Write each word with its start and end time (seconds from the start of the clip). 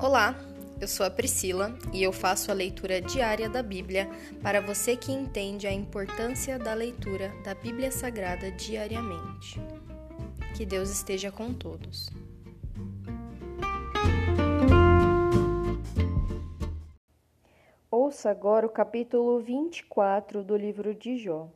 Olá, 0.00 0.32
eu 0.80 0.86
sou 0.86 1.04
a 1.04 1.10
Priscila 1.10 1.76
e 1.92 2.04
eu 2.04 2.12
faço 2.12 2.52
a 2.52 2.54
leitura 2.54 3.00
diária 3.00 3.50
da 3.50 3.64
Bíblia 3.64 4.08
para 4.40 4.60
você 4.60 4.96
que 4.96 5.10
entende 5.10 5.66
a 5.66 5.72
importância 5.72 6.56
da 6.56 6.72
leitura 6.72 7.32
da 7.42 7.52
Bíblia 7.52 7.90
Sagrada 7.90 8.48
diariamente. 8.52 9.60
Que 10.56 10.64
Deus 10.64 10.88
esteja 10.88 11.32
com 11.32 11.52
todos. 11.52 12.08
Ouça 17.90 18.30
agora 18.30 18.68
o 18.68 18.70
capítulo 18.70 19.40
24 19.40 20.44
do 20.44 20.56
livro 20.56 20.94
de 20.94 21.18
Jó. 21.18 21.50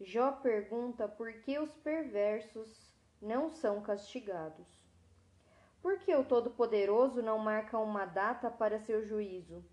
Jó 0.00 0.32
pergunta 0.32 1.06
por 1.06 1.30
que 1.42 1.58
os 1.58 1.74
perversos 1.74 2.90
não 3.20 3.50
são 3.50 3.82
castigados. 3.82 4.85
Por 5.86 6.00
que 6.00 6.12
o 6.16 6.24
Todo-Poderoso 6.24 7.22
não 7.22 7.38
marca 7.38 7.78
uma 7.78 8.04
data 8.04 8.50
para 8.50 8.80
seu 8.80 9.04
juízo? 9.04 9.64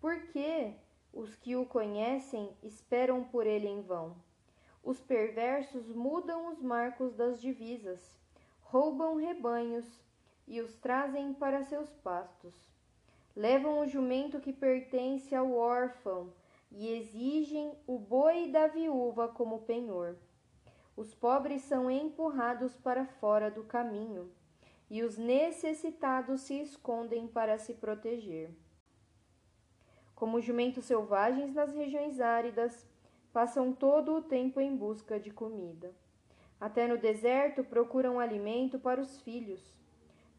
Por 0.00 0.18
que 0.28 0.72
os 1.12 1.36
que 1.36 1.54
o 1.54 1.66
conhecem 1.66 2.56
esperam 2.62 3.22
por 3.22 3.46
ele 3.46 3.68
em 3.68 3.82
vão? 3.82 4.16
Os 4.82 4.98
perversos 4.98 5.92
mudam 5.92 6.48
os 6.48 6.62
marcos 6.62 7.14
das 7.14 7.38
divisas, 7.38 8.16
roubam 8.62 9.16
rebanhos 9.16 9.84
e 10.48 10.58
os 10.62 10.74
trazem 10.76 11.34
para 11.34 11.62
seus 11.64 11.90
pastos. 11.96 12.54
Levam 13.36 13.80
o 13.80 13.86
jumento 13.86 14.40
que 14.40 14.54
pertence 14.54 15.34
ao 15.34 15.52
órfão 15.52 16.32
e 16.70 16.88
exigem 16.88 17.76
o 17.86 17.98
boi 17.98 18.48
da 18.48 18.68
viúva 18.68 19.28
como 19.28 19.66
penhor. 19.66 20.16
Os 20.96 21.14
pobres 21.14 21.60
são 21.60 21.90
empurrados 21.90 22.74
para 22.78 23.04
fora 23.04 23.50
do 23.50 23.64
caminho 23.64 24.32
e 24.92 25.02
os 25.02 25.16
necessitados 25.16 26.42
se 26.42 26.60
escondem 26.60 27.26
para 27.26 27.56
se 27.56 27.72
proteger. 27.72 28.50
Como 30.14 30.38
jumentos 30.38 30.84
selvagens 30.84 31.54
nas 31.54 31.72
regiões 31.72 32.20
áridas, 32.20 32.86
passam 33.32 33.72
todo 33.72 34.12
o 34.14 34.20
tempo 34.20 34.60
em 34.60 34.76
busca 34.76 35.18
de 35.18 35.30
comida. 35.30 35.94
Até 36.60 36.86
no 36.86 36.98
deserto 36.98 37.64
procuram 37.64 38.20
alimento 38.20 38.78
para 38.78 39.00
os 39.00 39.18
filhos. 39.22 39.62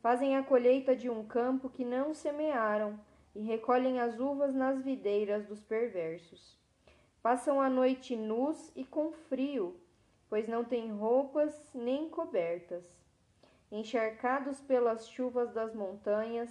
Fazem 0.04 0.38
a 0.38 0.44
colheita 0.44 0.96
de 0.96 1.10
um 1.10 1.26
campo 1.26 1.68
que 1.68 1.84
não 1.84 2.14
semearam 2.14 3.00
e 3.34 3.42
recolhem 3.42 4.00
as 4.00 4.20
uvas 4.20 4.54
nas 4.54 4.84
videiras 4.84 5.48
dos 5.48 5.64
perversos. 5.64 6.60
Passam 7.24 7.60
a 7.60 7.72
noite 7.72 8.16
nus 8.16 8.72
e 8.76 8.86
com 8.86 9.12
frio, 9.14 9.82
pois 10.30 10.48
não 10.48 10.64
têm 10.64 10.92
roupas 10.92 11.74
nem 11.74 12.08
cobertas 12.08 13.03
encharcados 13.74 14.62
pelas 14.62 15.08
chuvas 15.10 15.52
das 15.52 15.74
montanhas, 15.74 16.48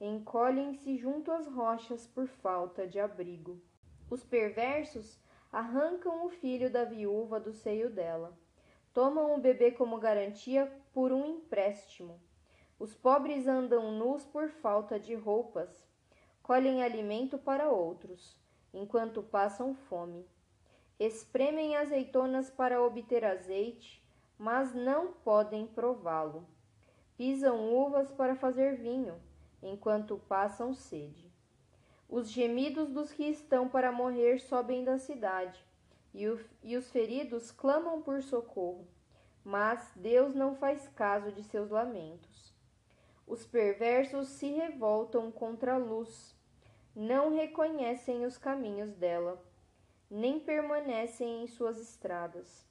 encolhem-se 0.00 0.96
junto 0.96 1.32
às 1.32 1.44
rochas 1.48 2.06
por 2.06 2.28
falta 2.28 2.86
de 2.86 3.00
abrigo. 3.00 3.60
Os 4.08 4.22
perversos 4.22 5.18
arrancam 5.50 6.24
o 6.24 6.30
filho 6.30 6.70
da 6.70 6.84
viúva 6.84 7.40
do 7.40 7.52
seio 7.52 7.90
dela. 7.90 8.38
Tomam 8.94 9.34
o 9.34 9.40
bebê 9.40 9.72
como 9.72 9.98
garantia 9.98 10.72
por 10.94 11.10
um 11.10 11.26
empréstimo. 11.26 12.20
Os 12.78 12.94
pobres 12.94 13.48
andam 13.48 13.90
nus 13.90 14.24
por 14.24 14.48
falta 14.48 14.96
de 14.96 15.16
roupas. 15.16 15.88
Colhem 16.40 16.84
alimento 16.84 17.36
para 17.36 17.68
outros, 17.68 18.38
enquanto 18.72 19.24
passam 19.24 19.74
fome. 19.74 20.24
Espremem 21.00 21.74
azeitonas 21.74 22.48
para 22.48 22.80
obter 22.80 23.24
azeite, 23.24 24.00
mas 24.38 24.72
não 24.72 25.12
podem 25.12 25.66
prová-lo 25.66 26.46
pisam 27.20 27.70
uvas 27.70 28.10
para 28.10 28.34
fazer 28.34 28.76
vinho, 28.78 29.14
enquanto 29.62 30.16
passam 30.26 30.72
sede. 30.72 31.30
Os 32.08 32.30
gemidos 32.30 32.88
dos 32.88 33.12
que 33.12 33.24
estão 33.24 33.68
para 33.68 33.92
morrer 33.92 34.40
sobem 34.40 34.84
da 34.84 34.96
cidade, 34.96 35.62
e, 36.14 36.26
o, 36.26 36.40
e 36.62 36.78
os 36.78 36.90
feridos 36.90 37.50
clamam 37.50 38.00
por 38.00 38.22
socorro, 38.22 38.88
mas 39.44 39.92
Deus 39.94 40.34
não 40.34 40.54
faz 40.54 40.88
caso 40.96 41.30
de 41.30 41.44
seus 41.44 41.68
lamentos. 41.68 42.54
Os 43.26 43.44
perversos 43.46 44.28
se 44.28 44.50
revoltam 44.52 45.30
contra 45.30 45.74
a 45.74 45.76
luz, 45.76 46.34
não 46.96 47.34
reconhecem 47.34 48.24
os 48.24 48.38
caminhos 48.38 48.94
dela, 48.94 49.44
nem 50.10 50.40
permanecem 50.40 51.44
em 51.44 51.46
suas 51.46 51.78
estradas. 51.78 52.69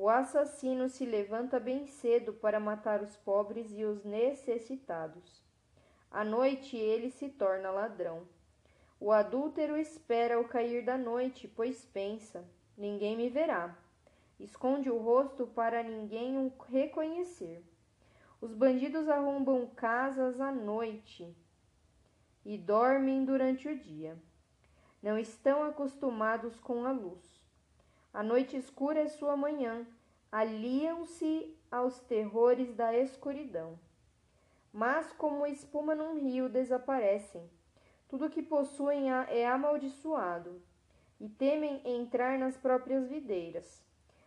O 0.00 0.08
assassino 0.08 0.88
se 0.88 1.04
levanta 1.04 1.58
bem 1.58 1.84
cedo 1.84 2.32
para 2.32 2.60
matar 2.60 3.02
os 3.02 3.16
pobres 3.16 3.72
e 3.72 3.84
os 3.84 4.04
necessitados. 4.04 5.42
À 6.08 6.22
noite 6.22 6.76
ele 6.76 7.10
se 7.10 7.28
torna 7.28 7.72
ladrão. 7.72 8.22
O 9.00 9.10
adúltero 9.10 9.76
espera 9.76 10.38
o 10.38 10.46
cair 10.46 10.84
da 10.84 10.96
noite, 10.96 11.48
pois 11.48 11.84
pensa: 11.84 12.48
ninguém 12.76 13.16
me 13.16 13.28
verá. 13.28 13.76
Esconde 14.38 14.88
o 14.88 14.98
rosto 14.98 15.48
para 15.48 15.82
ninguém 15.82 16.38
o 16.38 16.52
reconhecer. 16.68 17.60
Os 18.40 18.54
bandidos 18.54 19.08
arrombam 19.08 19.66
casas 19.66 20.40
à 20.40 20.52
noite 20.52 21.36
e 22.44 22.56
dormem 22.56 23.24
durante 23.24 23.66
o 23.66 23.76
dia. 23.76 24.16
Não 25.02 25.18
estão 25.18 25.64
acostumados 25.64 26.60
com 26.60 26.86
a 26.86 26.92
luz. 26.92 27.37
A 28.18 28.22
noite 28.24 28.56
escura 28.56 28.98
é 28.98 29.06
sua 29.06 29.36
manhã, 29.36 29.86
aliam-se 30.32 31.56
aos 31.70 32.00
terrores 32.00 32.74
da 32.74 32.92
escuridão. 32.92 33.78
Mas, 34.72 35.12
como 35.12 35.46
espuma 35.46 35.94
num 35.94 36.18
rio, 36.18 36.48
desaparecem. 36.48 37.48
Tudo 38.08 38.28
que 38.28 38.42
possuem 38.42 39.08
é 39.08 39.46
amaldiçoado, 39.46 40.60
e 41.20 41.28
temem 41.28 41.80
entrar 41.84 42.36
nas 42.40 42.56
próprias 42.56 43.06
videiras. 43.06 43.86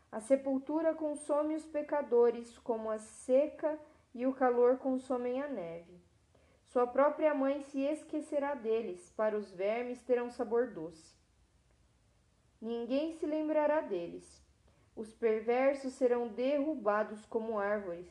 A 0.10 0.22
sepultura 0.22 0.94
consome 0.94 1.54
os 1.56 1.66
pecadores, 1.66 2.58
como 2.60 2.90
a 2.90 2.98
seca 2.98 3.78
e 4.16 4.26
o 4.26 4.34
calor 4.34 4.78
consomem 4.78 5.42
a 5.42 5.50
neve. 5.50 6.00
Sua 6.64 6.88
própria 6.88 7.36
mãe 7.36 7.62
se 7.64 7.82
esquecerá 7.82 8.56
deles, 8.56 9.12
para 9.18 9.38
os 9.38 9.52
vermes 9.52 10.02
terão 10.02 10.32
sabor 10.32 10.68
doce 10.68 11.20
ninguém 12.62 13.14
se 13.14 13.26
lembrará 13.26 13.82
deles. 13.82 14.42
Os 14.96 15.14
perversos 15.14 15.94
serão 15.94 16.28
derrubados 16.28 17.26
como 17.26 17.58
árvores. 17.58 18.08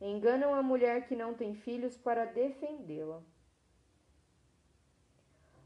Enganam 0.00 0.54
a 0.54 0.62
mulher 0.62 1.06
que 1.06 1.14
não 1.14 1.34
tem 1.34 1.54
filhos 1.54 1.96
para 1.96 2.24
defendê-la. 2.24 3.22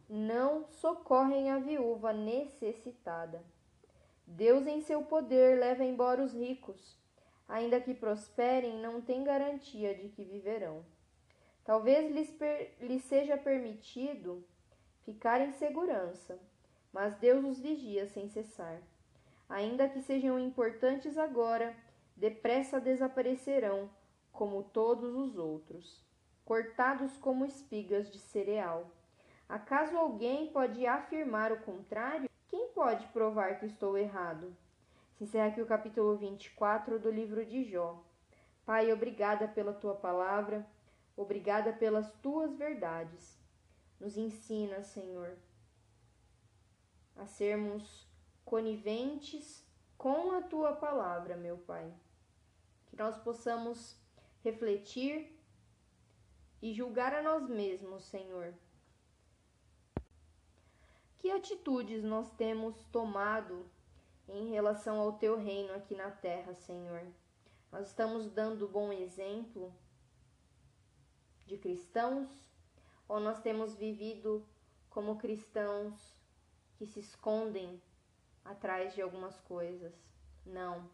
Não 0.09 0.67
socorrem 0.69 1.51
a 1.51 1.59
viúva 1.59 2.13
necessitada. 2.13 3.43
Deus, 4.27 4.67
em 4.67 4.81
seu 4.81 5.03
poder, 5.03 5.59
leva 5.59 5.85
embora 5.85 6.23
os 6.23 6.35
ricos. 6.35 6.99
Ainda 7.49 7.81
que 7.81 7.95
prosperem, 7.95 8.79
não 8.79 9.01
tem 9.01 9.25
garantia 9.25 9.95
de 9.95 10.09
que 10.11 10.23
viverão. 10.23 10.85
Talvez 11.65 12.11
lhes, 12.15 12.31
per 12.31 12.75
lhes 12.81 13.03
seja 13.05 13.37
permitido 13.37 14.47
ficar 15.05 15.41
em 15.41 15.53
segurança 15.53 16.39
mas 16.93 17.15
Deus 17.17 17.45
os 17.45 17.59
vigia 17.59 18.07
sem 18.07 18.29
cessar. 18.29 18.81
Ainda 19.49 19.89
que 19.89 20.01
sejam 20.03 20.39
importantes 20.39 21.17
agora, 21.17 21.75
depressa 22.17 22.81
desaparecerão, 22.81 23.91
como 24.33 24.63
todos 24.63 25.15
os 25.15 25.37
outros, 25.37 26.05
cortados 26.45 27.17
como 27.19 27.45
espigas 27.45 28.11
de 28.11 28.19
cereal. 28.19 28.91
Acaso 29.49 29.97
alguém 29.97 30.49
pode 30.49 30.87
afirmar 30.87 31.51
o 31.53 31.61
contrário? 31.61 32.29
Quem 32.49 32.69
pode 32.69 33.07
provar 33.09 33.59
que 33.59 33.67
estou 33.67 33.97
errado? 33.97 34.55
Se 35.17 35.25
encerra 35.25 35.49
aqui 35.49 35.61
o 35.61 35.67
capítulo 35.67 36.17
24 36.17 36.99
do 36.99 37.11
livro 37.11 37.45
de 37.45 37.65
Jó. 37.65 38.03
Pai, 38.65 38.93
obrigada 38.93 39.49
pela 39.49 39.73
tua 39.73 39.95
palavra, 39.95 40.67
obrigada 41.17 41.73
pelas 41.73 42.13
tuas 42.21 42.55
verdades. 42.55 43.37
Nos 43.99 44.17
ensina, 44.17 44.83
Senhor, 44.83 45.37
a 47.19 47.27
sermos 47.27 48.07
coniventes 48.45 49.67
com 49.99 50.33
a 50.33 50.41
tua 50.41 50.75
palavra, 50.75 51.37
meu 51.37 51.59
Pai. 51.59 51.93
Que 52.87 52.97
nós 52.97 53.19
possamos 53.19 53.97
refletir 54.43 55.37
e 56.63 56.73
julgar 56.73 57.13
a 57.13 57.23
nós 57.23 57.49
mesmos, 57.49 58.05
Senhor. 58.05 58.55
Que 61.19 61.31
atitudes 61.31 62.03
nós 62.03 62.31
temos 62.37 62.85
tomado 62.93 63.69
em 64.29 64.51
relação 64.51 65.01
ao 65.01 65.15
teu 65.15 65.37
reino 65.37 65.75
aqui 65.75 65.95
na 65.95 66.11
terra, 66.11 66.55
Senhor? 66.55 67.05
Nós 67.71 67.89
estamos 67.89 68.31
dando 68.31 68.69
bom 68.69 68.93
exemplo 68.93 69.75
de 71.45 71.59
cristãos 71.59 72.29
ou 73.09 73.19
nós 73.19 73.41
temos 73.41 73.75
vivido 73.75 74.47
como 74.89 75.19
cristãos 75.19 76.18
que 76.79 76.87
se 76.87 77.01
escondem 77.01 77.83
atrás 78.45 78.95
de 78.95 79.03
algumas 79.03 79.39
coisas. 79.41 79.93
Não. 80.47 80.89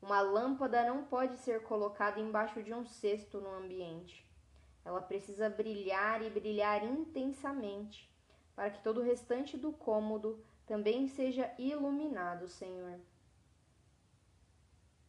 Uma 0.00 0.20
lâmpada 0.20 0.84
não 0.86 1.04
pode 1.04 1.36
ser 1.38 1.62
colocada 1.62 2.18
embaixo 2.18 2.62
de 2.62 2.72
um 2.72 2.84
cesto 2.84 3.40
no 3.40 3.54
ambiente. 3.54 4.24
Ela 4.84 5.00
precisa 5.00 5.48
brilhar 5.48 6.22
e 6.22 6.30
brilhar 6.30 6.82
intensamente, 6.84 8.10
para 8.56 8.70
que 8.70 8.82
todo 8.82 9.00
o 9.00 9.04
restante 9.04 9.56
do 9.56 9.72
cômodo 9.72 10.42
também 10.66 11.06
seja 11.06 11.54
iluminado, 11.58 12.48
Senhor. 12.48 12.98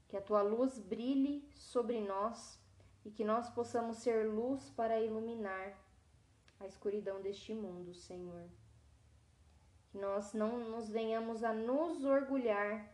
Que 0.07 0.17
a 0.17 0.21
tua 0.21 0.41
luz 0.41 0.77
brilhe 0.79 1.49
sobre 1.55 1.99
nós 2.01 2.59
e 3.03 3.11
que 3.11 3.23
nós 3.23 3.49
possamos 3.49 3.97
ser 3.97 4.27
luz 4.27 4.69
para 4.71 5.01
iluminar 5.01 5.77
a 6.59 6.65
escuridão 6.65 7.21
deste 7.21 7.53
mundo, 7.53 7.93
Senhor. 7.93 8.49
Nós 9.95 10.33
não 10.33 10.59
nos 10.59 10.89
venhamos 10.89 11.43
a 11.43 11.53
nos 11.53 12.03
orgulhar 12.03 12.93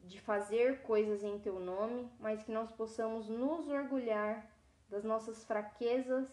de 0.00 0.20
fazer 0.20 0.82
coisas 0.82 1.22
em 1.22 1.38
teu 1.38 1.60
nome, 1.60 2.10
mas 2.18 2.42
que 2.42 2.50
nós 2.50 2.72
possamos 2.72 3.28
nos 3.28 3.68
orgulhar 3.68 4.50
das 4.88 5.04
nossas 5.04 5.44
fraquezas 5.44 6.28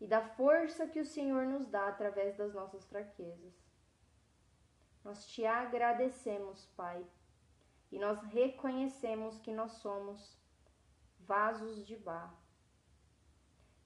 e 0.00 0.06
da 0.06 0.20
força 0.20 0.86
que 0.86 1.00
o 1.00 1.04
Senhor 1.04 1.44
nos 1.46 1.66
dá 1.66 1.88
através 1.88 2.36
das 2.36 2.54
nossas 2.54 2.84
fraquezas. 2.86 3.52
Nós 5.04 5.26
te 5.26 5.44
agradecemos, 5.44 6.64
Pai, 6.76 7.04
e 7.90 7.98
nós 7.98 8.22
reconhecemos 8.22 9.40
que 9.40 9.52
nós 9.52 9.72
somos 9.72 10.38
vasos 11.18 11.84
de 11.84 11.96
barro 11.96 12.42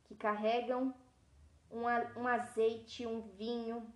que 0.05 0.15
carregam 0.15 0.95
um 1.71 2.27
azeite, 2.29 3.07
um 3.07 3.23
vinho, 3.23 3.93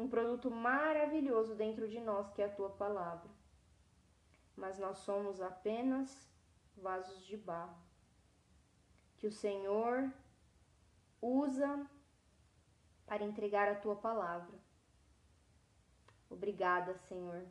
um 0.00 0.08
produto 0.08 0.50
maravilhoso 0.50 1.54
dentro 1.54 1.88
de 1.88 2.00
nós, 2.00 2.30
que 2.32 2.42
é 2.42 2.46
a 2.46 2.54
tua 2.54 2.70
palavra. 2.70 3.30
Mas 4.56 4.78
nós 4.78 4.98
somos 4.98 5.40
apenas 5.40 6.28
vasos 6.76 7.24
de 7.24 7.36
barro 7.36 7.90
que 9.20 9.26
o 9.26 9.32
Senhor 9.32 10.10
usa 11.20 11.86
para 13.04 13.22
entregar 13.22 13.68
a 13.68 13.74
tua 13.74 13.94
palavra. 13.94 14.58
Obrigada, 16.30 16.94
Senhor. 16.94 17.46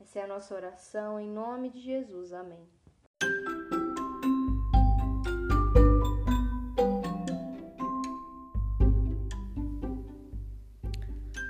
Essa 0.00 0.20
é 0.20 0.22
a 0.22 0.26
nossa 0.26 0.54
oração 0.54 1.20
em 1.20 1.28
nome 1.28 1.68
de 1.68 1.80
Jesus. 1.80 2.32
Amém. 2.32 2.66